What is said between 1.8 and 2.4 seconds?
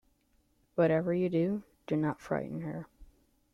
do not